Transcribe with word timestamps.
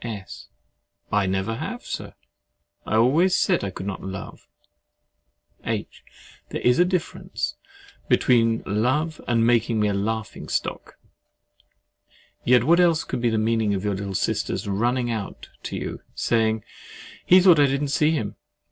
S. 0.03 0.47
I 1.11 1.27
never 1.27 1.57
have, 1.57 1.85
Sir. 1.85 2.15
I 2.87 2.95
always 2.95 3.35
said 3.35 3.63
I 3.63 3.69
could 3.69 3.85
not 3.85 4.01
love. 4.01 4.47
H. 5.63 6.01
There 6.49 6.59
is 6.61 6.79
a 6.79 6.85
difference 6.85 7.55
between 8.09 8.63
love 8.65 9.21
and 9.27 9.45
making 9.45 9.79
me 9.79 9.89
a 9.89 9.93
laughing 9.93 10.49
stock. 10.49 10.95
Yet 12.43 12.63
what 12.63 12.79
else 12.79 13.03
could 13.03 13.21
be 13.21 13.29
the 13.29 13.37
meaning 13.37 13.75
of 13.75 13.83
your 13.83 13.93
little 13.93 14.15
sister's 14.15 14.67
running 14.67 15.11
out 15.11 15.49
to 15.65 15.75
you, 15.75 15.91
and 16.01 16.01
saying 16.15 16.63
"He 17.27 17.39
thought 17.39 17.59
I 17.59 17.67
did 17.67 17.81
not 17.83 17.91
see 17.91 18.09
him!" 18.09 18.37